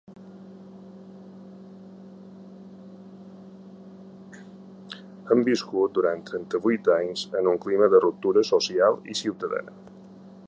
Hem 5.35 5.45
viscut 5.49 5.97
durant 5.97 6.25
trenta-vuit 6.29 6.89
anys 6.95 7.27
en 7.43 7.51
un 7.53 7.61
clima 7.67 7.91
de 7.95 7.99
ruptura 8.07 8.47
social 8.53 9.01
i 9.15 9.19
ciutadana. 9.21 9.77